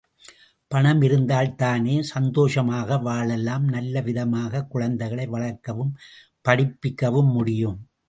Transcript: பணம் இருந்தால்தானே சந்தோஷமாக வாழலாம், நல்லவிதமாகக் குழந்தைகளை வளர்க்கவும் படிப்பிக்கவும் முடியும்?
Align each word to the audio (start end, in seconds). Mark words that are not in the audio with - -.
பணம் 0.67 1.01
இருந்தால்தானே 1.01 1.99
சந்தோஷமாக 2.01 2.97
வாழலாம், 2.97 3.69
நல்லவிதமாகக் 3.69 4.67
குழந்தைகளை 4.67 5.27
வளர்க்கவும் 5.27 5.95
படிப்பிக்கவும் 6.41 7.31
முடியும்? 7.31 7.79